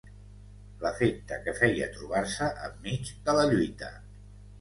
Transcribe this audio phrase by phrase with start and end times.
[0.85, 3.91] L'efecte que feia trobar-se enmig de la lluita